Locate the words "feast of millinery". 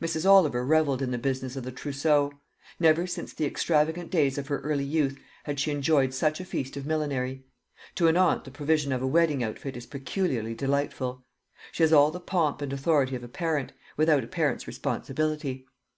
6.46-7.44